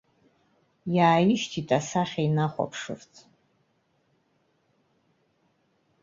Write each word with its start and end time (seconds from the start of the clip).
Иааишьҭит 0.95 1.69
исахьа 1.77 2.21
инахәаԥшырц. 2.27 3.13